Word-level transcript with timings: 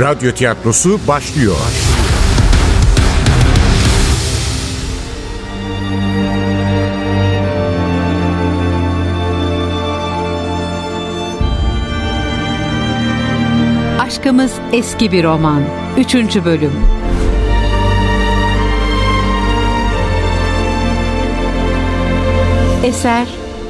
Radyo 0.00 0.32
tiyatrosu 0.32 1.00
başlıyor. 1.08 1.56
Aşkımız 14.00 14.52
eski 14.72 15.12
bir 15.12 15.24
roman. 15.24 15.62
Üçüncü 15.96 16.44
bölüm. 16.44 16.72
Eser 22.84 23.26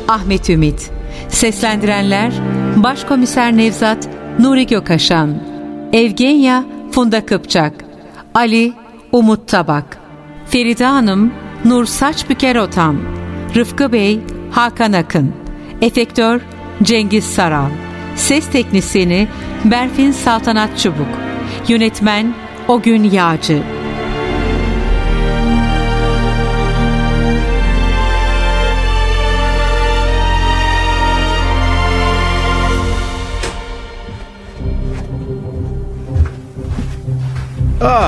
Ahmet 0.09 0.51
Ümit 0.51 0.91
Seslendirenler 1.29 2.33
Başkomiser 2.77 3.57
Nevzat 3.57 4.09
Nuri 4.39 4.67
Gökaşan 4.67 5.58
Evgenya 5.93 6.65
Funda 6.91 7.27
Kıpçak 7.27 7.85
Ali 8.35 8.73
Umut 9.13 9.49
Tabak 9.49 9.99
Feride 10.47 10.85
Hanım 10.85 11.33
Nur 11.65 11.85
Saçbüker 11.85 12.57
Otan 12.57 12.97
Rıfkı 13.55 13.93
Bey 13.93 14.21
Hakan 14.51 14.93
Akın 14.93 15.33
Efektör 15.83 16.41
Cengiz 16.83 17.25
Saral 17.25 17.71
Ses 18.17 18.51
Teknisini 18.51 19.29
Berfin 19.65 20.11
Saltanat 20.11 20.79
Çubuk 20.79 21.09
Yönetmen 21.69 22.35
Ogün 22.69 23.05
Yağcı 23.05 23.63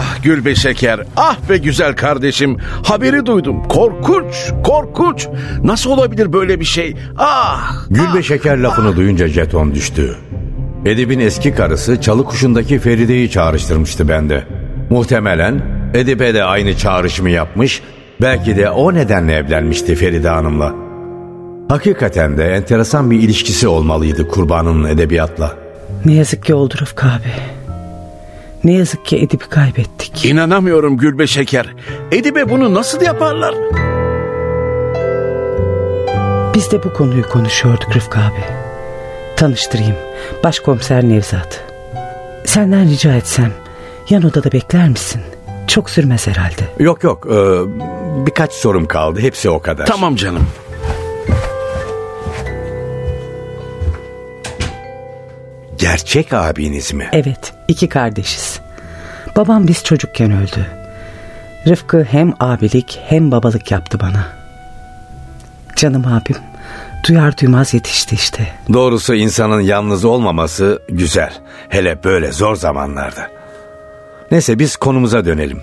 Ah 0.00 0.22
Gülbe 0.22 0.54
Şeker, 0.54 1.00
ah 1.16 1.36
be 1.48 1.56
güzel 1.56 1.96
kardeşim. 1.96 2.56
Haberi 2.84 3.26
duydum. 3.26 3.68
Korkunç, 3.68 4.34
korkunç. 4.64 5.28
Nasıl 5.64 5.90
olabilir 5.90 6.32
böyle 6.32 6.60
bir 6.60 6.64
şey? 6.64 6.96
Ah! 7.18 7.72
Gülbe 7.90 8.22
şeker 8.22 8.58
lafını 8.58 8.96
duyunca 8.96 9.28
jeton 9.28 9.74
düştü. 9.74 10.16
Edip'in 10.84 11.20
eski 11.20 11.54
karısı 11.54 12.00
çalı 12.00 12.24
kuşundaki 12.24 12.78
Feride'yi 12.78 13.30
çağrıştırmıştı 13.30 14.08
bende. 14.08 14.44
Muhtemelen 14.90 15.62
Edip'e 15.94 16.34
de 16.34 16.44
aynı 16.44 16.76
çağrışımı 16.76 17.30
yapmış, 17.30 17.82
belki 18.22 18.56
de 18.56 18.70
o 18.70 18.94
nedenle 18.94 19.34
evlenmişti 19.34 19.94
Feride 19.94 20.28
Hanım'la. 20.28 20.74
Hakikaten 21.68 22.38
de 22.38 22.54
enteresan 22.54 23.10
bir 23.10 23.18
ilişkisi 23.18 23.68
olmalıydı 23.68 24.28
kurbanın 24.28 24.84
edebiyatla. 24.84 25.56
Ne 26.04 26.12
yazık 26.12 26.44
ki 26.44 26.54
oldu 26.54 26.74
Rıfkı 26.80 27.06
abi. 27.06 27.59
Ne 28.64 28.72
yazık 28.72 29.04
ki 29.06 29.16
Edip'i 29.16 29.48
kaybettik. 29.48 30.24
İnanamıyorum 30.24 30.96
Gülbe 30.96 31.26
Şeker. 31.26 31.74
Edip'e 32.12 32.50
bunu 32.50 32.74
nasıl 32.74 33.00
yaparlar? 33.02 33.54
Biz 36.54 36.72
de 36.72 36.82
bu 36.84 36.92
konuyu 36.92 37.28
konuşuyorduk 37.28 37.96
Rıfkı 37.96 38.18
abi. 38.18 38.44
Tanıştırayım. 39.36 39.96
Başkomiser 40.44 41.04
Nevzat. 41.04 41.64
Senden 42.44 42.88
rica 42.90 43.14
etsem 43.14 43.52
yan 44.10 44.22
odada 44.22 44.52
bekler 44.52 44.88
misin? 44.88 45.20
Çok 45.66 45.90
sürmez 45.90 46.26
herhalde. 46.26 46.62
Yok 46.78 47.04
yok, 47.04 47.26
e, 47.26 47.36
birkaç 48.26 48.52
sorum 48.52 48.86
kaldı, 48.86 49.20
hepsi 49.20 49.50
o 49.50 49.60
kadar. 49.62 49.86
Tamam 49.86 50.16
canım. 50.16 50.42
Gerçek 55.78 56.32
abiniz 56.32 56.92
mi? 56.92 57.08
Evet, 57.12 57.52
iki 57.68 57.88
kardeşiz. 57.88 58.60
Babam 59.36 59.68
biz 59.68 59.84
çocukken 59.84 60.32
öldü. 60.32 60.66
Rıfkı 61.66 62.04
hem 62.10 62.32
abilik 62.40 62.98
hem 63.06 63.30
babalık 63.30 63.70
yaptı 63.70 64.00
bana. 64.00 64.26
Canım 65.76 66.06
abim 66.06 66.36
duyar 67.08 67.38
duymaz 67.38 67.74
yetişti 67.74 68.14
işte. 68.14 68.48
Doğrusu 68.72 69.14
insanın 69.14 69.60
yalnız 69.60 70.04
olmaması 70.04 70.82
güzel. 70.88 71.32
Hele 71.68 72.04
böyle 72.04 72.32
zor 72.32 72.56
zamanlarda. 72.56 73.30
Neyse 74.30 74.58
biz 74.58 74.76
konumuza 74.76 75.24
dönelim. 75.24 75.60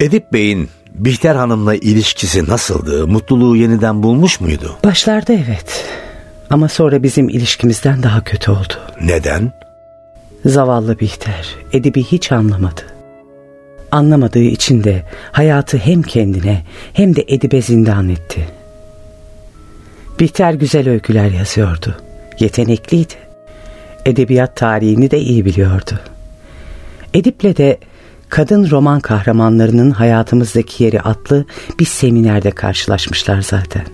Edip 0.00 0.32
Bey'in 0.32 0.70
Bihter 0.94 1.34
Hanım'la 1.34 1.74
ilişkisi 1.74 2.48
nasıldı? 2.48 3.06
Mutluluğu 3.06 3.56
yeniden 3.56 4.02
bulmuş 4.02 4.40
muydu? 4.40 4.76
Başlarda 4.84 5.32
evet. 5.32 5.84
Ama 6.50 6.68
sonra 6.68 7.02
bizim 7.02 7.28
ilişkimizden 7.28 8.02
daha 8.02 8.24
kötü 8.24 8.50
oldu. 8.50 8.74
Neden? 9.00 9.52
Zavallı 10.46 11.00
Bihter 11.00 11.56
Edip'i 11.72 12.04
hiç 12.04 12.32
anlamadı. 12.32 12.80
Anlamadığı 13.90 14.42
için 14.42 14.84
de 14.84 15.02
hayatı 15.32 15.76
hem 15.76 16.02
kendine 16.02 16.62
hem 16.92 17.16
de 17.16 17.24
Edip'e 17.28 17.62
zindan 17.62 18.08
etti. 18.08 18.48
Bihter 20.20 20.54
güzel 20.54 20.88
öyküler 20.88 21.30
yazıyordu. 21.30 21.96
Yetenekliydi. 22.40 23.14
Edebiyat 24.06 24.56
tarihini 24.56 25.10
de 25.10 25.18
iyi 25.18 25.44
biliyordu. 25.44 26.00
Edip'le 27.14 27.56
de 27.56 27.78
kadın 28.28 28.70
roman 28.70 29.00
kahramanlarının 29.00 29.90
hayatımızdaki 29.90 30.84
yeri 30.84 31.00
adlı 31.00 31.44
bir 31.80 31.84
seminerde 31.84 32.50
karşılaşmışlar 32.50 33.42
zaten. 33.42 33.84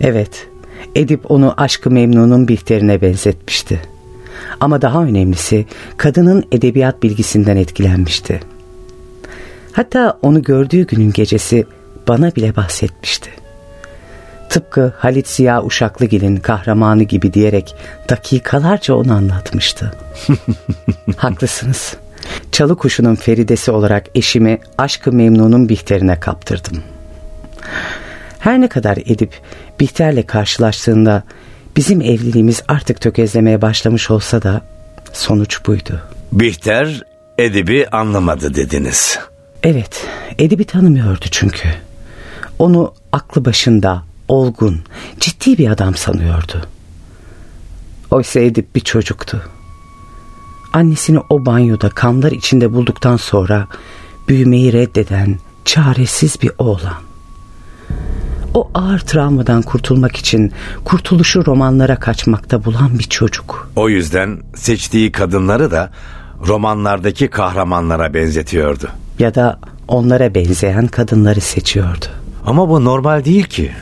Evet, 0.00 0.48
Edip 0.98 1.30
onu 1.30 1.54
aşkı 1.56 1.90
memnunun 1.90 2.48
Bihter'ine 2.48 3.00
benzetmişti. 3.00 3.80
Ama 4.60 4.82
daha 4.82 5.04
önemlisi 5.04 5.66
kadının 5.96 6.44
edebiyat 6.52 7.02
bilgisinden 7.02 7.56
etkilenmişti. 7.56 8.40
Hatta 9.72 10.18
onu 10.22 10.42
gördüğü 10.42 10.86
günün 10.86 11.12
gecesi 11.12 11.66
bana 12.08 12.34
bile 12.36 12.56
bahsetmişti. 12.56 13.30
Tıpkı 14.48 14.92
Halit 14.98 15.28
Ziya 15.28 15.64
Uşaklıgil'in 15.64 16.36
kahramanı 16.36 17.02
gibi 17.02 17.32
diyerek 17.32 17.74
dakikalarca 18.10 18.94
onu 18.94 19.12
anlatmıştı. 19.12 19.92
Haklısınız. 21.16 21.96
Çalı 22.52 22.76
kuşunun 22.76 23.14
feridesi 23.14 23.70
olarak 23.70 24.06
eşimi 24.14 24.58
aşkı 24.78 25.12
memnunun 25.12 25.68
Bihter'ine 25.68 26.20
kaptırdım. 26.20 26.82
Her 28.38 28.60
ne 28.60 28.68
kadar 28.68 28.96
Edip 28.96 29.40
Bihter'le 29.80 30.26
karşılaştığında 30.26 31.22
bizim 31.76 32.00
evliliğimiz 32.00 32.62
artık 32.68 33.00
tökezlemeye 33.00 33.62
başlamış 33.62 34.10
olsa 34.10 34.42
da 34.42 34.62
sonuç 35.12 35.66
buydu. 35.66 36.00
Bihter 36.32 37.02
Edip'i 37.38 37.88
anlamadı 37.90 38.54
dediniz. 38.54 39.18
Evet, 39.62 40.06
Edip'i 40.38 40.64
tanımıyordu 40.64 41.24
çünkü. 41.30 41.68
Onu 42.58 42.94
aklı 43.12 43.44
başında, 43.44 44.02
olgun, 44.28 44.80
ciddi 45.20 45.58
bir 45.58 45.70
adam 45.70 45.94
sanıyordu. 45.94 46.66
Oysa 48.10 48.40
Edip 48.40 48.74
bir 48.74 48.80
çocuktu. 48.80 49.42
Annesini 50.72 51.18
o 51.30 51.46
banyoda 51.46 51.88
kanlar 51.88 52.32
içinde 52.32 52.72
bulduktan 52.72 53.16
sonra 53.16 53.66
büyümeyi 54.28 54.72
reddeden 54.72 55.38
çaresiz 55.64 56.42
bir 56.42 56.50
oğlan. 56.58 57.07
O 58.58 58.70
ağır 58.74 58.98
travmadan 58.98 59.62
kurtulmak 59.62 60.16
için 60.16 60.52
kurtuluşu 60.84 61.46
romanlara 61.46 61.96
kaçmakta 61.96 62.64
bulan 62.64 62.98
bir 62.98 63.04
çocuk. 63.04 63.70
O 63.76 63.88
yüzden 63.88 64.40
seçtiği 64.54 65.12
kadınları 65.12 65.70
da 65.70 65.90
romanlardaki 66.46 67.28
kahramanlara 67.28 68.14
benzetiyordu. 68.14 68.88
Ya 69.18 69.34
da 69.34 69.58
onlara 69.88 70.34
benzeyen 70.34 70.86
kadınları 70.86 71.40
seçiyordu. 71.40 72.04
Ama 72.46 72.68
bu 72.68 72.84
normal 72.84 73.24
değil 73.24 73.44
ki. 73.44 73.72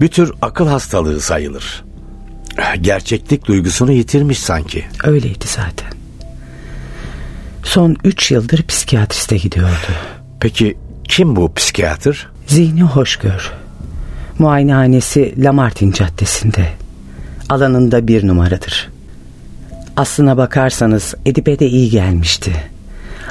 Bir 0.00 0.08
tür 0.08 0.32
akıl 0.42 0.66
hastalığı 0.68 1.20
sayılır. 1.20 1.84
Gerçeklik 2.80 3.46
duygusunu 3.46 3.92
yitirmiş 3.92 4.38
sanki. 4.38 4.84
Öyleydi 5.04 5.44
zaten. 5.46 5.92
Son 7.62 7.96
üç 8.04 8.30
yıldır 8.30 8.62
psikiyatriste 8.62 9.36
gidiyordu. 9.36 9.92
Peki 10.40 10.78
kim 11.04 11.36
bu 11.36 11.54
psikiyatr? 11.54 12.28
Zihni 12.46 12.82
Hoşgör. 12.82 13.65
Muayenehanesi 14.38 15.44
Lamartin 15.44 15.92
Caddesi'nde. 15.92 16.68
Alanında 17.48 18.08
bir 18.08 18.26
numaradır. 18.26 18.88
Aslına 19.96 20.36
bakarsanız 20.36 21.14
Edip'e 21.26 21.58
de 21.58 21.66
iyi 21.66 21.90
gelmişti. 21.90 22.52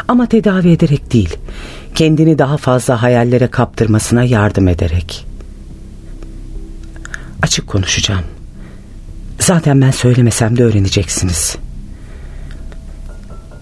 Ama 0.08 0.26
tedavi 0.26 0.72
ederek 0.72 1.14
değil, 1.14 1.38
kendini 1.96 2.40
daha 2.40 2.58
fazla 2.58 3.02
hayallere 3.02 3.48
kaptırmasına 3.48 4.24
yardım 4.24 4.68
ederek. 4.68 5.26
Açık 7.42 7.68
konuşacağım. 7.68 8.24
Zaten 9.40 9.82
ben 9.82 9.92
söylemesem 9.92 10.58
de 10.58 10.64
öğreneceksiniz. 10.64 11.56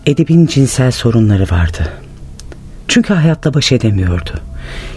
Edip'in 0.06 0.46
cinsel 0.46 0.92
sorunları 0.92 1.44
vardı. 1.44 1.94
Çünkü 2.88 3.14
hayatta 3.14 3.54
baş 3.54 3.72
edemiyordu. 3.72 4.32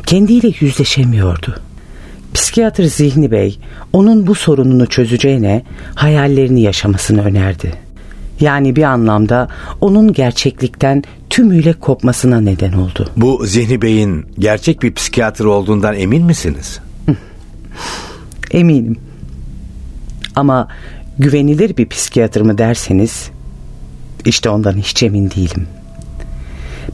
Kendiyle 0.06 0.52
yüzleşemiyordu. 0.60 1.65
Psikiyatr 2.56 2.82
Zihni 2.82 3.31
Bey 3.31 3.58
onun 3.93 4.26
bu 4.26 4.35
sorununu 4.35 4.87
çözeceğine 4.87 5.62
hayallerini 5.94 6.62
yaşamasını 6.62 7.25
önerdi. 7.25 7.73
Yani 8.41 8.76
bir 8.76 8.82
anlamda 8.82 9.49
onun 9.81 10.12
gerçeklikten 10.12 11.03
tümüyle 11.31 11.73
kopmasına 11.73 12.41
neden 12.41 12.73
oldu. 12.73 13.11
Bu 13.17 13.47
Zihni 13.47 13.82
Bey'in 13.82 14.26
gerçek 14.38 14.82
bir 14.82 14.94
psikiyatr 14.94 15.44
olduğundan 15.44 15.94
emin 15.94 16.25
misiniz? 16.25 16.81
Eminim. 18.50 18.97
Ama 20.37 20.69
güvenilir 21.19 21.76
bir 21.76 21.88
psikiyatr 21.88 22.41
mı 22.41 22.58
derseniz 22.58 23.31
işte 24.25 24.49
ondan 24.50 24.76
hiç 24.76 25.03
emin 25.03 25.31
değilim. 25.31 25.67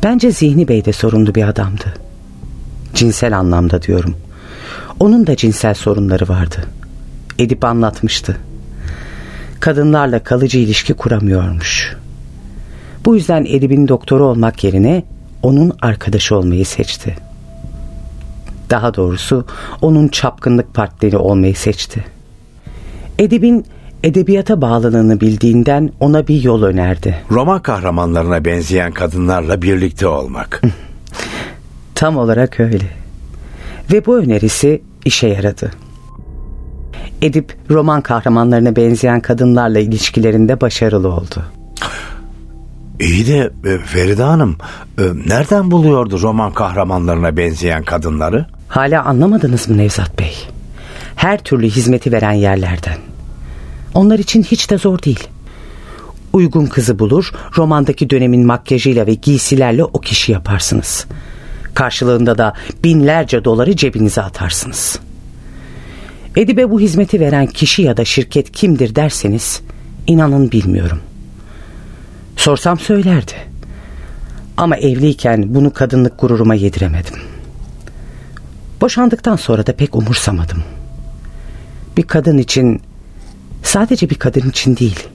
Bence 0.03 0.31
Zihni 0.31 0.69
Bey 0.69 0.85
de 0.85 0.93
sorunlu 0.93 1.35
bir 1.35 1.49
adamdı. 1.49 1.95
Cinsel 2.95 3.39
anlamda 3.39 3.83
diyorum. 3.83 4.17
Onun 5.01 5.27
da 5.27 5.37
cinsel 5.37 5.75
sorunları 5.75 6.29
vardı. 6.29 6.57
Edip 7.39 7.65
anlatmıştı. 7.65 8.37
Kadınlarla 9.61 10.19
kalıcı 10.19 10.59
ilişki 10.59 10.95
kuramıyormuş. 10.95 11.97
Bu 13.05 13.17
yüzden 13.17 13.45
Edip'in 13.49 13.89
doktoru 13.89 14.25
olmak 14.25 14.65
yerine 14.65 15.03
onun 15.43 15.73
arkadaşı 15.81 16.37
olmayı 16.37 16.67
seçti. 16.67 17.17
Daha 18.71 18.95
doğrusu 18.95 19.47
onun 19.81 20.09
çapkınlık 20.09 20.75
partneri 20.75 21.17
olmayı 21.17 21.57
seçti. 21.57 22.05
Edip'in 23.19 23.67
edebiyata 24.03 24.61
bağlılığını 24.61 25.21
bildiğinden 25.21 25.91
ona 26.01 26.29
bir 26.29 26.43
yol 26.43 26.63
önerdi. 26.63 27.17
Roman 27.31 27.63
kahramanlarına 27.63 28.45
benzeyen 28.45 28.93
kadınlarla 28.93 29.63
birlikte 29.63 30.07
olmak. 30.07 30.63
Tam 31.95 32.17
olarak 32.17 32.61
öyle. 32.61 33.02
Ve 33.93 34.07
bu 34.07 34.19
önerisi 34.19 34.83
işe 35.05 35.29
yaradı. 35.29 35.71
Edip 37.23 37.57
roman 37.71 38.01
kahramanlarına 38.01 38.77
benzeyen 38.77 39.21
kadınlarla 39.21 39.79
ilişkilerinde 39.79 40.61
başarılı 40.61 41.09
oldu. 41.09 41.45
İyi 43.01 43.27
de 43.27 43.51
e, 43.65 43.79
Feride 43.79 44.23
Hanım 44.23 44.57
e, 44.99 45.03
nereden 45.27 45.71
buluyordu 45.71 46.21
roman 46.23 46.53
kahramanlarına 46.53 47.37
benzeyen 47.37 47.85
kadınları? 47.85 48.47
Hala 48.69 49.05
anlamadınız 49.05 49.69
mı 49.69 49.77
Nevzat 49.77 50.19
Bey? 50.19 50.35
Her 51.17 51.39
türlü 51.39 51.67
hizmeti 51.67 52.13
veren 52.13 52.33
yerlerden. 52.33 52.97
Onlar 53.95 54.19
için 54.19 54.43
hiç 54.43 54.71
de 54.71 54.79
zor 54.79 55.03
değil. 55.03 55.29
Uygun 56.33 56.67
kızı 56.67 56.99
bulur, 56.99 57.33
romandaki 57.57 58.11
dönemin 58.11 58.47
makyajıyla 58.47 59.07
ve 59.07 59.15
giysilerle 59.15 59.85
o 59.85 60.01
kişi 60.01 60.33
yaparsınız. 60.33 61.07
Karşılığında 61.75 62.39
da 62.39 62.53
binlerce 62.85 63.45
doları 63.45 63.77
cebinize 63.77 64.23
atarsınız. 64.23 64.99
Edibe 66.37 66.71
bu 66.71 66.81
hizmeti 66.81 67.21
veren 67.21 67.47
kişi 67.47 67.83
ya 67.83 67.97
da 67.97 68.05
şirket 68.05 68.53
kimdir 68.53 68.95
derseniz 68.95 69.61
inanın 70.07 70.53
bilmiyorum. 70.53 71.01
Sorsam 72.37 72.79
söylerdi. 72.79 73.33
Ama 74.57 74.77
evliyken 74.77 75.55
bunu 75.55 75.73
kadınlık 75.73 76.21
gururuma 76.21 76.55
yediremedim. 76.55 77.15
Boşandıktan 78.81 79.37
sonra 79.37 79.67
da 79.67 79.77
pek 79.77 79.97
umursamadım. 79.97 80.63
Bir 81.97 82.03
kadın 82.03 82.39
için 82.39 82.83
sadece 83.63 84.11
bir 84.11 84.15
kadın 84.15 84.51
için 84.51 84.77
değil 84.77 85.09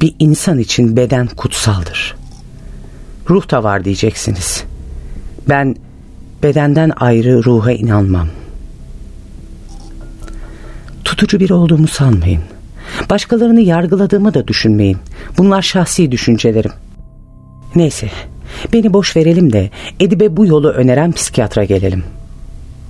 bir 0.00 0.14
insan 0.18 0.58
için 0.58 0.96
beden 0.96 1.26
kutsaldır. 1.26 2.16
Ruh 3.30 3.50
da 3.50 3.64
var 3.64 3.84
diyeceksiniz. 3.84 4.64
Ben 5.48 5.76
bedenden 6.42 6.92
ayrı 6.96 7.44
ruha 7.44 7.72
inanmam. 7.72 8.28
Tutucu 11.04 11.40
biri 11.40 11.54
olduğumu 11.54 11.88
sanmayın. 11.88 12.42
Başkalarını 13.10 13.60
yargıladığımı 13.60 14.34
da 14.34 14.48
düşünmeyin. 14.48 14.98
Bunlar 15.38 15.62
şahsi 15.62 16.12
düşüncelerim. 16.12 16.72
Neyse, 17.74 18.10
beni 18.72 18.92
boş 18.92 19.16
verelim 19.16 19.52
de 19.52 19.70
Edibe 20.00 20.36
bu 20.36 20.46
yolu 20.46 20.68
öneren 20.68 21.12
psikiyatra 21.12 21.64
gelelim. 21.64 22.04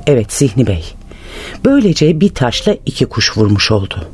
Evet 0.06 0.32
Zihni 0.32 0.66
Bey. 0.66 0.84
Böylece 1.64 2.20
bir 2.20 2.28
taşla 2.28 2.76
iki 2.86 3.06
kuş 3.06 3.36
vurmuş 3.36 3.70
oldu. 3.70 4.08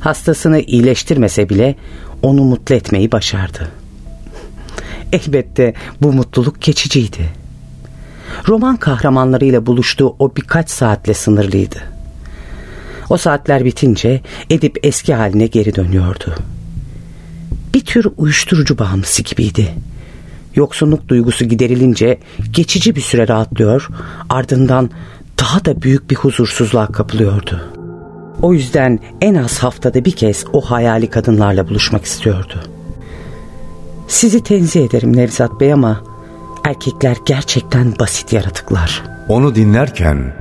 Hastasını 0.00 0.60
iyileştirmese 0.60 1.48
bile 1.48 1.74
onu 2.22 2.44
mutlu 2.44 2.74
etmeyi 2.74 3.12
başardı. 3.12 3.81
Elbette 5.12 5.74
bu 6.02 6.12
mutluluk 6.12 6.62
geçiciydi. 6.62 7.28
Roman 8.48 8.76
kahramanlarıyla 8.76 9.66
buluştuğu 9.66 10.16
o 10.18 10.36
birkaç 10.36 10.70
saatle 10.70 11.14
sınırlıydı. 11.14 11.78
O 13.10 13.16
saatler 13.16 13.64
bitince 13.64 14.20
Edip 14.50 14.78
eski 14.82 15.14
haline 15.14 15.46
geri 15.46 15.74
dönüyordu. 15.74 16.34
Bir 17.74 17.80
tür 17.80 18.06
uyuşturucu 18.16 18.78
bağımlısı 18.78 19.22
gibiydi. 19.22 19.74
Yoksunluk 20.54 21.08
duygusu 21.08 21.44
giderilince 21.44 22.18
geçici 22.52 22.96
bir 22.96 23.00
süre 23.00 23.28
rahatlıyor, 23.28 23.88
ardından 24.28 24.90
daha 25.40 25.64
da 25.64 25.82
büyük 25.82 26.10
bir 26.10 26.16
huzursuzluğa 26.16 26.86
kapılıyordu. 26.86 27.60
O 28.42 28.54
yüzden 28.54 28.98
en 29.20 29.34
az 29.34 29.58
haftada 29.58 30.04
bir 30.04 30.10
kez 30.10 30.44
o 30.52 30.60
hayali 30.60 31.10
kadınlarla 31.10 31.68
buluşmak 31.68 32.04
istiyordu. 32.04 32.60
Sizi 34.08 34.42
tenzih 34.42 34.84
ederim 34.84 35.16
Nevzat 35.16 35.60
Bey 35.60 35.72
ama 35.72 36.02
erkekler 36.64 37.16
gerçekten 37.26 37.94
basit 38.00 38.32
yaratıklar. 38.32 39.02
Onu 39.28 39.54
dinlerken 39.54 40.36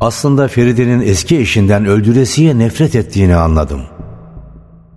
aslında 0.00 0.48
Feride'nin 0.48 1.00
eski 1.00 1.38
eşinden 1.38 1.86
öldüresiye 1.86 2.58
nefret 2.58 2.94
ettiğini 2.94 3.36
anladım. 3.36 3.80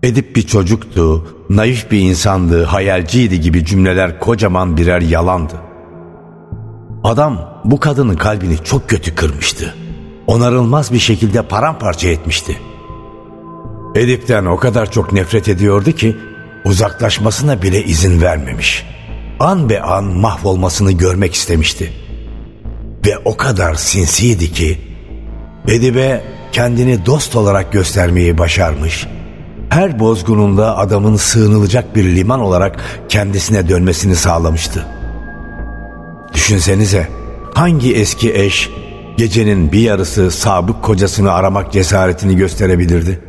Edip 0.04 0.36
bir 0.36 0.42
çocuktu, 0.42 1.28
naif 1.50 1.92
bir 1.92 2.00
insandı, 2.00 2.64
hayalciydi 2.64 3.42
gibi 3.42 3.66
cümleler 3.66 4.20
kocaman 4.20 4.78
birer 4.78 5.02
yalandı. 5.02 5.54
Adam 7.04 7.62
bu 7.66 7.80
kadının 7.80 8.16
kalbini 8.16 8.58
çok 8.64 8.90
kötü 8.90 9.16
kırmıştı. 9.16 9.76
Onarılmaz 10.28 10.94
bir 10.94 11.00
şekilde 11.00 11.42
paramparça 11.42 12.10
etmişti. 12.10 12.58
Edip'ten 13.96 14.46
o 14.46 14.58
kadar 14.58 14.92
çok 14.92 15.14
nefret 15.14 15.50
ediyordu 15.50 15.92
ki 15.92 16.16
uzaklaşmasına 16.66 17.62
bile 17.62 17.84
izin 17.84 18.22
vermemiş. 18.22 18.86
An 19.40 19.70
be 19.70 19.82
an 19.82 20.04
mahvolmasını 20.04 20.92
görmek 20.92 21.34
istemişti. 21.34 21.94
Ve 23.06 23.18
o 23.26 23.38
kadar 23.38 23.74
sinsiydi 23.76 24.52
ki 24.52 24.78
Edip'e 25.68 26.22
kendini 26.52 27.06
dost 27.06 27.36
olarak 27.36 27.72
göstermeyi 27.72 28.38
başarmış. 28.38 29.08
Her 29.70 30.00
bozgununda 30.00 30.78
adamın 30.78 31.16
sığınılacak 31.16 31.96
bir 31.96 32.16
liman 32.16 32.40
olarak 32.40 32.80
kendisine 33.10 33.70
dönmesini 33.70 34.16
sağlamıştı. 34.16 34.86
Düşünsenize 36.34 37.08
hangi 37.54 37.96
eski 37.96 38.34
eş 38.34 38.70
gecenin 39.18 39.72
bir 39.72 39.80
yarısı 39.80 40.32
sabık 40.32 40.84
kocasını 40.84 41.32
aramak 41.32 41.74
cesaretini 41.74 42.36
gösterebilirdi? 42.36 43.25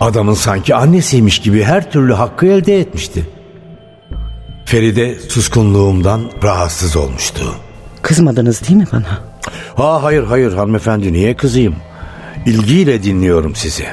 Adamın 0.00 0.34
sanki 0.34 0.74
annesiymiş 0.74 1.38
gibi 1.38 1.62
her 1.64 1.90
türlü 1.90 2.12
hakkı 2.12 2.46
elde 2.46 2.80
etmişti. 2.80 3.26
Feride 4.64 5.20
suskunluğumdan 5.28 6.30
rahatsız 6.42 6.96
olmuştu. 6.96 7.54
Kızmadınız 8.02 8.68
değil 8.68 8.76
mi 8.76 8.86
bana? 8.92 9.20
Ha 9.76 10.02
hayır 10.02 10.24
hayır 10.24 10.52
hanımefendi 10.52 11.12
niye 11.12 11.36
kızayım? 11.36 11.76
İlgiyle 12.46 13.02
dinliyorum 13.02 13.54
sizi. 13.54 13.86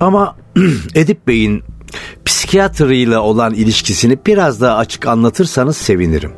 Ama 0.00 0.36
Edip 0.94 1.28
Bey'in 1.28 1.62
psikiyatrıyla 2.24 3.20
olan 3.20 3.54
ilişkisini 3.54 4.18
biraz 4.26 4.60
daha 4.60 4.76
açık 4.76 5.06
anlatırsanız 5.06 5.76
sevinirim. 5.76 6.32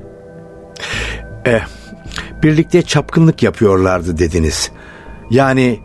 Eh, 1.45 1.61
birlikte 2.43 2.83
çapkınlık 2.83 3.43
yapıyorlardı 3.43 4.19
dediniz. 4.19 4.71
Yani 5.31 5.81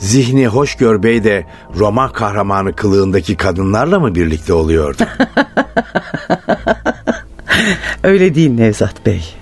Zihni 0.00 0.46
Hoşgör 0.46 1.02
Bey 1.02 1.24
de 1.24 1.44
roman 1.78 2.12
kahramanı 2.12 2.72
kılığındaki 2.72 3.36
kadınlarla 3.36 4.00
mı 4.00 4.14
birlikte 4.14 4.52
oluyordu? 4.52 5.02
Öyle 8.02 8.34
değil 8.34 8.50
Nevzat 8.50 9.06
Bey. 9.06 9.34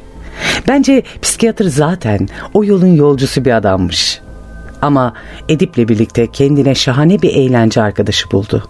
Bence 0.69 1.03
psikiyatr 1.23 1.65
zaten 1.65 2.29
o 2.55 2.65
yolun 2.65 2.95
yolcusu 2.95 3.45
bir 3.45 3.53
adammış. 3.53 4.21
Ama 4.83 5.15
Edip'le 5.49 5.89
birlikte 5.89 6.27
kendine 6.33 6.75
şahane 6.75 7.23
bir 7.23 7.35
eğlence 7.35 7.83
arkadaşı 7.83 8.31
buldu. 8.31 8.69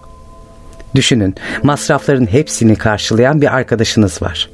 Düşünün 0.95 1.35
masrafların 1.63 2.31
hepsini 2.31 2.75
karşılayan 2.75 3.41
bir 3.41 3.55
arkadaşınız 3.55 4.21
var. 4.21 4.49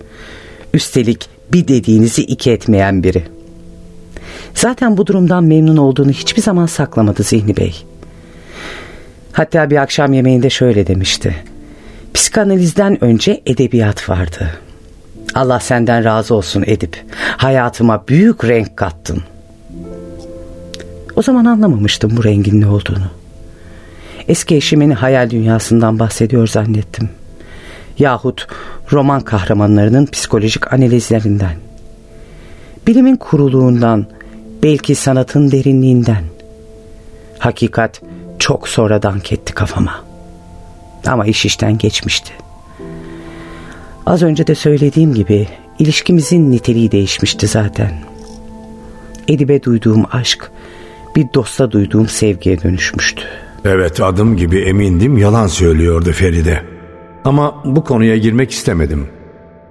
Üstelik 0.73 1.29
bir 1.53 1.67
dediğinizi 1.67 2.21
iki 2.23 2.51
etmeyen 2.51 3.03
biri. 3.03 3.34
Zaten 4.65 4.97
bu 4.97 5.07
durumdan 5.07 5.43
memnun 5.43 5.77
olduğunu 5.77 6.11
hiçbir 6.11 6.41
zaman 6.41 6.65
saklamadı 6.65 7.23
Zihni 7.23 7.57
Bey. 7.57 7.85
Hatta 9.31 9.69
bir 9.69 9.77
akşam 9.77 10.13
yemeğinde 10.13 10.49
şöyle 10.49 10.87
demişti. 10.87 11.35
Psikanalizden 12.13 13.03
önce 13.03 13.41
edebiyat 13.45 14.09
vardı. 14.09 14.49
Allah 15.35 15.59
senden 15.59 16.03
razı 16.03 16.35
olsun 16.35 16.63
Edip. 16.67 17.03
Hayatıma 17.37 18.07
büyük 18.07 18.45
renk 18.45 18.77
kattın. 18.77 19.23
O 21.15 21.21
zaman 21.21 21.45
anlamamıştım 21.45 22.17
bu 22.17 22.23
rengin 22.23 22.61
ne 22.61 22.67
olduğunu. 22.67 23.07
eski 24.27 24.55
eşimin 24.55 24.91
hayal 24.91 25.29
dünyasından 25.29 25.99
bahsediyor 25.99 26.47
zannettim. 26.47 27.09
Yahut 27.99 28.47
roman 28.91 29.21
kahramanlarının 29.21 30.05
psikolojik 30.05 30.73
analizlerinden. 30.73 31.55
Bilimin 32.87 33.15
kuruluğundan, 33.15 34.05
belki 34.65 34.95
sanatın 34.95 35.51
derinliğinden. 35.51 36.23
Hakikat 37.39 38.01
çok 38.39 38.67
sonradan 38.67 39.19
ketti 39.19 39.53
kafama. 39.53 40.03
Ama 41.07 41.25
iş 41.25 41.45
işten 41.45 41.77
geçmişti. 41.77 42.33
Az 44.05 44.23
önce 44.23 44.47
de 44.47 44.55
söylediğim 44.55 45.13
gibi 45.13 45.47
ilişkimizin 45.79 46.51
niteliği 46.51 46.91
değişmişti 46.91 47.47
zaten. 47.47 47.91
Edibe 49.27 49.63
duyduğum 49.63 50.05
aşk 50.11 50.51
bir 51.15 51.25
dosta 51.33 51.71
duyduğum 51.71 52.07
sevgiye 52.07 52.61
dönüşmüştü. 52.61 53.21
Evet 53.65 54.01
adım 54.01 54.37
gibi 54.37 54.59
emindim 54.59 55.17
yalan 55.17 55.47
söylüyordu 55.47 56.11
Feride. 56.11 56.61
Ama 57.25 57.61
bu 57.65 57.83
konuya 57.83 58.17
girmek 58.17 58.51
istemedim. 58.51 59.07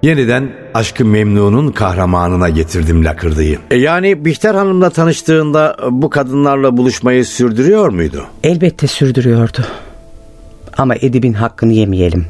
Yeniden 0.05 0.49
aşkı 0.73 1.05
memnunun 1.05 1.71
kahramanına 1.71 2.49
getirdim 2.49 3.05
lakırdıyı. 3.05 3.59
E 3.71 3.75
yani 3.77 4.25
Bihter 4.25 4.55
Hanım'la 4.55 4.89
tanıştığında 4.89 5.77
bu 5.91 6.09
kadınlarla 6.09 6.77
buluşmayı 6.77 7.25
sürdürüyor 7.25 7.89
muydu? 7.89 8.25
Elbette 8.43 8.87
sürdürüyordu. 8.87 9.65
Ama 10.77 10.95
Edip'in 10.95 11.33
hakkını 11.33 11.73
yemeyelim. 11.73 12.25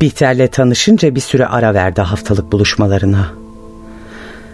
Bihter'le 0.00 0.46
tanışınca 0.46 1.14
bir 1.14 1.20
süre 1.20 1.46
ara 1.46 1.74
verdi 1.74 2.00
haftalık 2.00 2.52
buluşmalarına. 2.52 3.28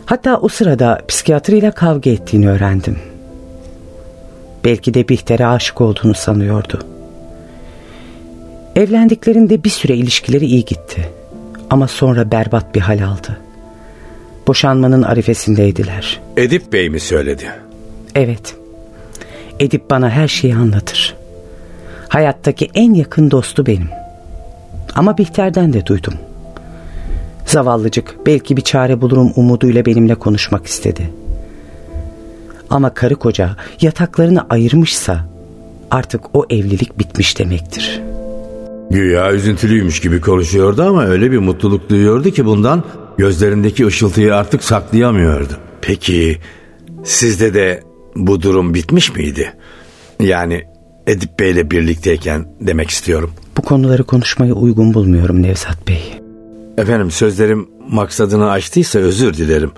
Hatta 0.06 0.36
o 0.36 0.48
sırada 0.48 1.00
psikiyatriyle 1.08 1.70
kavga 1.70 2.10
ettiğini 2.10 2.50
öğrendim. 2.50 2.98
Belki 4.64 4.94
de 4.94 5.08
Bihter'e 5.08 5.46
aşık 5.46 5.80
olduğunu 5.80 6.14
sanıyordu. 6.14 6.80
Evlendiklerinde 8.76 9.64
bir 9.64 9.70
süre 9.70 9.96
ilişkileri 9.96 10.46
iyi 10.46 10.64
gitti. 10.64 11.17
Ama 11.70 11.88
sonra 11.88 12.30
berbat 12.30 12.75
bir 12.75 12.80
hal 12.80 13.04
aldı. 13.04 13.40
Boşanmanın 14.46 15.02
arifesindeydiler. 15.02 16.20
Edip 16.37 16.72
Bey 16.72 16.88
mi 16.90 17.00
söyledi? 17.00 17.50
Evet. 18.14 18.56
Edip 19.60 19.90
bana 19.90 20.10
her 20.10 20.28
şeyi 20.28 20.54
anlatır. 20.54 21.14
Hayattaki 22.08 22.70
en 22.75 22.94
yakın 22.94 23.30
dostu 23.30 23.66
benim. 23.66 23.88
Ama 24.94 25.18
Bihter'den 25.18 25.72
de 25.72 25.87
duydum. 25.87 26.14
Zavallıcık 27.46 28.16
belki 28.26 28.56
bir 28.56 28.62
çare 28.62 29.00
bulurum 29.00 29.32
umuduyla 29.37 29.87
benimle 29.87 30.14
konuşmak 30.14 30.66
istedi. 30.66 31.10
Ama 32.70 32.94
karı 32.94 33.16
koca 33.16 33.56
yataklarını 33.80 34.46
ayırmışsa 34.50 35.25
artık 35.90 36.37
o 36.37 36.46
evlilik 36.50 36.98
bitmiş 36.98 37.38
demektir. 37.38 38.07
Güya 38.90 39.33
üzüntülüymüş 39.33 40.00
gibi 40.00 40.21
konuşuyordu 40.21 40.83
ama 40.83 41.04
öyle 41.04 41.33
bir 41.33 41.38
mutluluk 41.38 41.90
duyuyordu 41.90 42.30
ki 42.30 42.47
bundan 42.47 42.85
gözlerindeki 43.18 43.87
ışıltıyı 43.87 44.35
artık 44.35 44.64
saklayamıyordu. 44.64 45.52
Peki 45.80 46.38
sizde 47.04 47.54
de 47.54 47.83
bu 48.16 48.42
durum 48.42 48.75
bitmiş 48.75 49.14
miydi? 49.14 49.52
Yani 50.21 50.64
Edip 51.07 51.40
Bey'le 51.40 51.71
birlikteyken 51.71 52.47
demek 52.61 52.90
istiyorum. 52.90 53.30
Bu 53.57 53.62
konuları 53.62 54.04
konuşmayı 54.04 54.52
uygun 54.54 54.95
bulmuyorum 54.95 55.42
Nevzat 55.42 55.88
Bey. 55.88 56.21
Efendim 56.78 57.11
sözlerim 57.11 57.68
maksadını 57.90 58.50
aştıysa 58.50 58.99
özür 58.99 59.35
dilerim. 59.35 59.71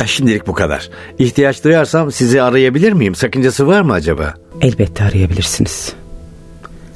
E, 0.00 0.06
şimdilik 0.06 0.46
bu 0.46 0.52
kadar. 0.52 0.90
İhtiyaç 1.18 1.64
duyarsam 1.64 2.12
sizi 2.12 2.42
arayabilir 2.42 2.92
miyim? 2.92 3.14
Sakıncası 3.14 3.66
var 3.66 3.80
mı 3.82 3.92
acaba? 3.92 4.34
Elbette 4.60 5.04
arayabilirsiniz. 5.04 5.92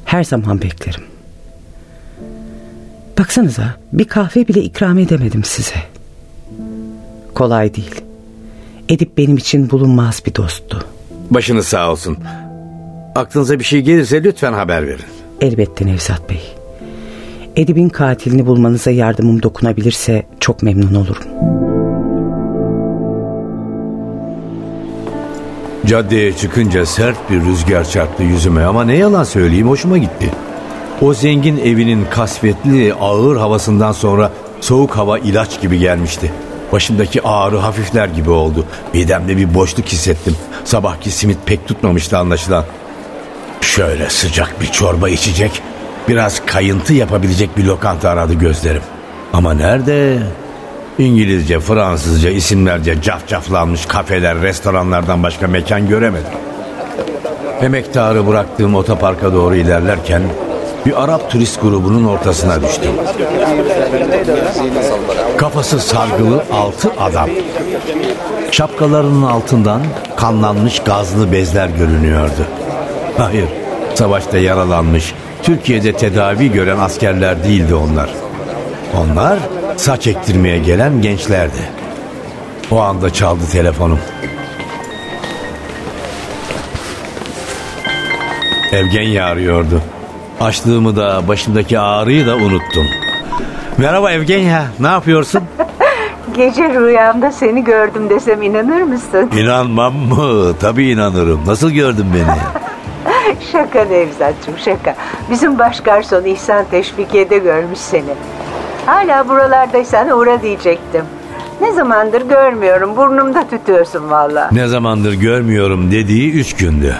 Her 0.07 0.23
zaman 0.23 0.61
beklerim. 0.61 1.03
Baksanıza 3.19 3.75
bir 3.93 4.05
kahve 4.05 4.47
bile 4.47 4.61
ikram 4.61 4.97
edemedim 4.97 5.43
size. 5.43 5.75
Kolay 7.35 7.75
değil. 7.75 8.01
Edip 8.89 9.17
benim 9.17 9.37
için 9.37 9.69
bulunmaz 9.69 10.23
bir 10.25 10.35
dosttu. 10.35 10.85
Başınız 11.29 11.67
sağ 11.67 11.91
olsun. 11.91 12.17
Aklınıza 13.15 13.59
bir 13.59 13.63
şey 13.63 13.81
gelirse 13.81 14.23
lütfen 14.23 14.53
haber 14.53 14.87
verin. 14.87 15.05
Elbette 15.41 15.85
Nevzat 15.85 16.29
Bey. 16.29 16.41
Edip'in 17.55 17.89
katilini 17.89 18.45
bulmanıza 18.45 18.91
yardımım 18.91 19.43
dokunabilirse 19.43 20.25
çok 20.39 20.63
memnun 20.63 20.95
olurum. 20.95 21.23
Caddeye 25.87 26.33
çıkınca 26.33 26.85
sert 26.85 27.29
bir 27.29 27.41
rüzgar 27.41 27.89
çarptı 27.89 28.23
yüzüme 28.23 28.63
ama 28.63 28.83
ne 28.83 28.95
yalan 28.95 29.23
söyleyeyim 29.23 29.69
hoşuma 29.69 29.97
gitti. 29.97 30.31
O 31.01 31.13
zengin 31.13 31.57
evinin 31.57 32.05
kasvetli 32.09 32.93
ağır 32.93 33.37
havasından 33.37 33.91
sonra 33.91 34.31
soğuk 34.61 34.97
hava 34.97 35.19
ilaç 35.19 35.61
gibi 35.61 35.79
gelmişti. 35.79 36.31
Başımdaki 36.71 37.21
ağrı 37.21 37.57
hafifler 37.57 38.07
gibi 38.07 38.29
oldu. 38.29 38.65
Midemde 38.93 39.37
bir 39.37 39.53
boşluk 39.53 39.85
hissettim. 39.85 40.35
Sabahki 40.63 41.11
simit 41.11 41.37
pek 41.45 41.67
tutmamıştı 41.67 42.17
anlaşılan. 42.17 42.65
Şöyle 43.61 44.09
sıcak 44.09 44.61
bir 44.61 44.67
çorba 44.67 45.09
içecek, 45.09 45.61
biraz 46.07 46.45
kayıntı 46.45 46.93
yapabilecek 46.93 47.57
bir 47.57 47.63
lokanta 47.63 48.09
aradı 48.09 48.33
gözlerim. 48.33 48.81
Ama 49.33 49.53
nerede? 49.53 50.19
İngilizce, 50.99 51.59
Fransızca 51.59 52.29
isimlerce 52.29 53.01
cafcaflanmış 53.01 53.85
kafeler, 53.85 54.41
restoranlardan 54.41 55.23
başka 55.23 55.47
mekan 55.47 55.87
göremedim. 55.87 56.31
Emektarı 57.61 58.27
bıraktığım 58.27 58.75
otoparka 58.75 59.33
doğru 59.33 59.55
ilerlerken 59.55 60.21
bir 60.85 61.03
Arap 61.03 61.31
turist 61.31 61.61
grubunun 61.61 62.05
ortasına 62.05 62.61
düştüm. 62.61 62.91
Kafası 65.37 65.79
sargılı 65.79 66.43
altı 66.51 66.91
adam. 66.99 67.29
Şapkalarının 68.51 69.23
altından 69.23 69.81
kanlanmış 70.15 70.79
gazlı 70.79 71.31
bezler 71.31 71.67
görünüyordu. 71.67 72.47
Hayır, 73.17 73.47
savaşta 73.95 74.37
yaralanmış, 74.37 75.13
Türkiye'de 75.43 75.93
tedavi 75.93 76.51
gören 76.51 76.77
askerler 76.77 77.43
değildi 77.43 77.75
onlar. 77.75 78.09
Onlar 78.97 79.39
saç 79.75 80.07
ektirmeye 80.07 80.59
gelen 80.59 81.01
gençlerdi. 81.01 81.69
O 82.71 82.79
anda 82.81 83.13
çaldı 83.13 83.41
telefonum. 83.51 83.99
Evgenya 88.71 89.25
arıyordu. 89.25 89.81
Açlığımı 90.41 90.95
da 90.95 91.27
başımdaki 91.27 91.79
ağrıyı 91.79 92.27
da 92.27 92.35
unuttum. 92.35 92.85
Merhaba 93.77 94.11
Evgenya, 94.11 94.65
ne 94.79 94.87
yapıyorsun? 94.87 95.41
Gece 96.35 96.69
rüyamda 96.69 97.31
seni 97.31 97.63
gördüm 97.63 98.09
desem 98.09 98.41
inanır 98.41 98.81
mısın? 98.81 99.31
İnanmam 99.37 99.95
mı? 99.95 100.53
Tabii 100.59 100.89
inanırım. 100.89 101.41
Nasıl 101.47 101.71
gördün 101.71 102.05
beni? 102.13 102.37
şaka 103.51 103.83
Nevzat'cığım 103.83 104.57
şaka. 104.65 104.95
Bizim 105.31 105.59
baş 105.59 105.81
garson 105.81 106.23
İhsan 106.23 106.65
Teşvikiye'de 106.71 107.37
görmüş 107.37 107.79
seni. 107.79 108.13
Hala 108.87 109.29
buralardaysan 109.29 110.09
uğra 110.09 110.41
diyecektim. 110.41 111.05
Ne 111.61 111.73
zamandır 111.73 112.21
görmüyorum 112.21 112.97
burnumda 112.97 113.47
tütüyorsun 113.49 114.09
valla. 114.09 114.49
Ne 114.51 114.67
zamandır 114.67 115.13
görmüyorum 115.13 115.91
dediği 115.91 116.33
üç 116.33 116.55
gündü. 116.55 116.95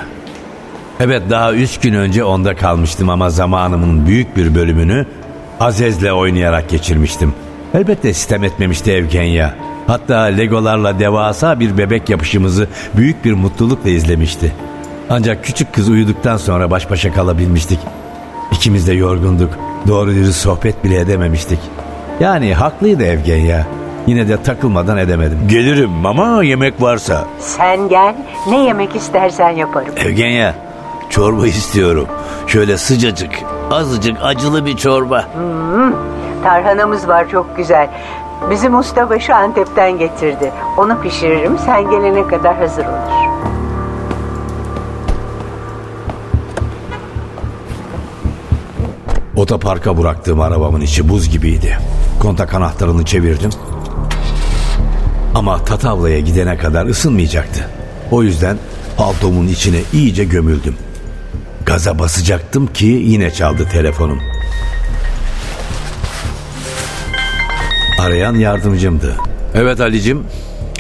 Evet 1.00 1.24
daha 1.30 1.54
üç 1.54 1.80
gün 1.80 1.94
önce 1.94 2.24
onda 2.24 2.56
kalmıştım 2.56 3.10
ama 3.10 3.30
zamanımın 3.30 4.08
büyük 4.08 4.38
bir 4.38 4.56
bölümünü 4.56 5.06
Azez'le 5.60 6.12
oynayarak 6.12 6.70
geçirmiştim. 6.70 7.34
Elbette 7.74 8.14
sistem 8.14 8.44
etmemişti 8.44 8.92
Evgenya. 8.92 9.54
Hatta 9.88 10.18
legolarla 10.20 11.00
devasa 11.00 11.60
bir 11.60 11.78
bebek 11.78 12.10
yapışımızı 12.10 12.68
büyük 12.98 13.26
bir 13.26 13.34
mutlulukla 13.34 13.90
izlemişti. 13.90 14.54
Ancak 15.10 15.44
küçük 15.44 15.74
kız 15.74 15.90
uyuduktan 15.90 16.38
sonra 16.38 16.72
baş 16.72 16.90
başa 16.90 17.14
kalabilmiştik. 17.14 17.80
İkimiz 18.52 18.88
de 18.88 18.94
yorgunduk. 18.94 19.50
Doğru 19.88 20.12
dürüst 20.12 20.42
sohbet 20.42 20.84
bile 20.84 21.00
edememiştik. 21.00 21.60
Yani 22.20 22.54
haklıydı 22.54 23.04
Evgenya. 23.04 23.66
Yine 24.08 24.28
de 24.28 24.44
takılmadan 24.44 24.98
edemedim. 24.98 25.40
Gelirim 25.48 26.06
ama 26.06 26.44
yemek 26.44 26.82
varsa. 26.82 27.26
Sen 27.40 27.90
gel 27.90 28.16
ne 28.50 28.64
yemek 28.64 28.96
istersen 28.96 29.50
yaparım. 29.50 29.94
Evgenya 30.06 30.54
çorba 31.10 31.48
istiyorum. 31.48 32.08
Şöyle 32.48 32.78
sıcacık, 32.78 33.32
azıcık 33.72 34.18
acılı 34.24 34.66
bir 34.66 34.78
çorba. 34.78 35.26
Hmm, 35.34 35.94
tarhanamız 36.44 37.08
var 37.08 37.30
çok 37.30 37.58
güzel. 37.58 37.90
Bizim 38.50 38.80
ustabaşı 38.80 39.36
Antep'ten 39.36 39.98
getirdi. 40.00 40.52
Onu 40.78 41.02
pişiririm 41.02 41.58
sen 41.66 41.92
gelene 41.92 42.28
kadar 42.28 42.58
hazır 42.58 42.86
olur. 42.86 43.17
Otoparka 49.48 49.98
bıraktığım 49.98 50.42
arabamın 50.42 50.82
içi 50.82 51.10
buz 51.10 51.30
gibiydi. 51.30 51.78
Kontak 52.20 52.54
anahtarını 52.54 53.06
çevirdim. 53.06 53.50
Ama 55.36 55.66
Tatavla'ya 55.66 56.20
gidene 56.20 56.58
kadar 56.58 56.86
ısınmayacaktı. 56.86 57.70
O 58.12 58.24
yüzden 58.24 58.58
paltomun 58.98 59.48
içine 59.48 59.78
iyice 59.94 60.24
gömüldüm. 60.24 60.76
Gaza 61.66 62.00
basacaktım 62.00 62.68
ki 62.68 62.86
yine 62.86 63.32
çaldı 63.32 63.70
telefonum. 63.72 64.20
Arayan 68.02 68.36
yardımcımdı. 68.36 69.16
Evet 69.56 69.82
Ali'cim 69.82 70.24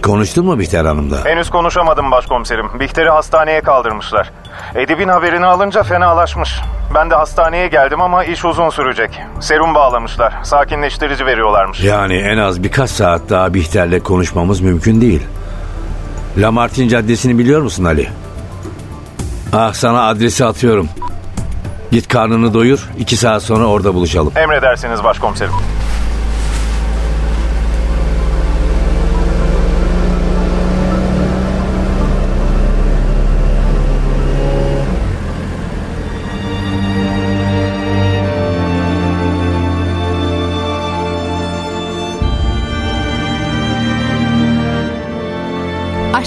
konuştun 0.03 0.45
mu 0.45 0.59
Bihter 0.59 0.85
Hanım'la? 0.85 1.25
Henüz 1.25 1.49
konuşamadım 1.49 2.11
başkomiserim. 2.11 2.79
Bihter'i 2.79 3.09
hastaneye 3.09 3.61
kaldırmışlar. 3.61 4.31
Edip'in 4.75 5.07
haberini 5.07 5.45
alınca 5.45 5.83
fenalaşmış. 5.83 6.61
Ben 6.95 7.09
de 7.09 7.15
hastaneye 7.15 7.67
geldim 7.67 8.01
ama 8.01 8.23
iş 8.23 8.45
uzun 8.45 8.69
sürecek. 8.69 9.19
Serum 9.39 9.75
bağlamışlar. 9.75 10.33
Sakinleştirici 10.43 11.25
veriyorlarmış. 11.25 11.83
Yani 11.83 12.15
en 12.17 12.37
az 12.37 12.63
birkaç 12.63 12.89
saat 12.89 13.21
daha 13.29 13.53
Bihter'le 13.53 13.99
konuşmamız 13.99 14.61
mümkün 14.61 15.01
değil. 15.01 15.23
Lamartin 16.37 16.87
Caddesi'ni 16.87 17.37
biliyor 17.37 17.61
musun 17.61 17.83
Ali? 17.83 18.09
Ah 19.53 19.73
sana 19.73 20.07
adresi 20.07 20.45
atıyorum. 20.45 20.89
Git 21.91 22.07
karnını 22.07 22.53
doyur. 22.53 22.89
iki 22.99 23.17
saat 23.17 23.43
sonra 23.43 23.65
orada 23.65 23.93
buluşalım. 23.93 24.33
Emredersiniz 24.35 25.03
başkomiserim. 25.03 25.53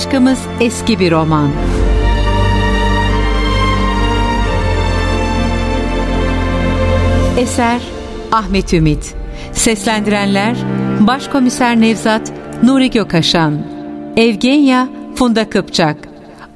Aşkımız 0.01 0.39
eski 0.61 0.99
bir 0.99 1.13
roman. 1.13 1.51
Eser 7.39 7.81
Ahmet 8.33 8.75
Ümit 8.75 9.15
Seslendirenler 9.53 10.57
Başkomiser 11.01 11.81
Nevzat 11.81 12.33
Nuri 12.63 12.91
Gökaşan 12.91 13.67
Evgenya 14.17 14.89
Funda 15.15 15.51
Kıpçak 15.51 15.97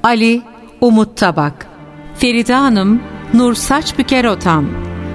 Ali 0.03 0.41
Umut 0.81 1.17
Tabak 1.17 1.67
Feride 2.15 2.53
Hanım 2.53 3.01
Nur 3.33 3.53
Saçbüker 3.53 4.25
Otan 4.25 4.65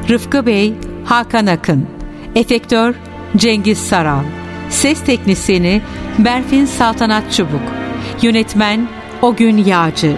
Rıfkı 0.09 0.47
Bey 0.47 0.75
Hakan 1.05 1.47
Akın 1.47 1.87
Efektör 2.35 2.95
Cengiz 3.37 3.79
Saral 3.79 4.25
Ses 4.69 5.05
Teknisini 5.05 5.83
Berfin 6.19 6.65
Saltanat 6.65 7.33
Çubuk 7.33 7.90
Yönetmen 8.23 8.89
O 9.23 9.37
Gün 9.37 9.57
Yağcı 9.57 10.17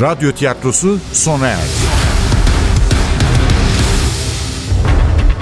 Radyo 0.00 0.32
tiyatrosu 0.32 0.98
sona 1.12 1.46
erdi. 1.46 1.99